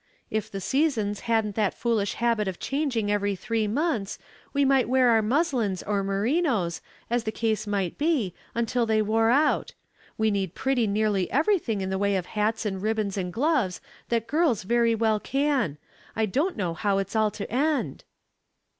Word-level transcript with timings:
"If 0.31 0.49
the 0.49 0.57
seasong 0.59 1.13
hadn't 1.21 1.53
that 1.57 1.75
foolish 1.75 2.13
habit 2.13 2.47
of 2.47 2.57
changing 2.57 3.11
every 3.11 3.35
three 3.35 3.67
months, 3.67 4.17
we 4.51 4.65
might 4.65 4.89
wear 4.89 5.09
our 5.09 5.21
muslins 5.21 5.83
or 5.83 6.03
merinos, 6.03 6.81
as 7.11 7.23
the 7.23 7.31
case 7.31 7.67
might 7.67 7.99
be, 7.99 8.33
until 8.55 8.87
they 8.87 9.03
wore 9.03 9.29
out. 9.29 9.75
We 10.17 10.31
need 10.31 10.55
pretty 10.55 10.87
nearly 10.87 11.29
everything 11.29 11.81
in 11.81 11.91
the 11.91 11.99
way 11.99 12.15
of 12.15 12.25
hats 12.25 12.65
and 12.65 12.81
ribbons 12.81 13.15
and 13.15 13.31
gloves 13.31 13.79
that 14.09 14.25
girls 14.25 14.63
very 14.63 14.95
well 14.95 15.19
can. 15.19 15.77
I 16.15 16.25
don't 16.25 16.57
know 16.57 16.73
how 16.73 16.97
it's 16.97 17.15
all 17.15 17.29
to 17.29 17.45
end." 17.51 18.03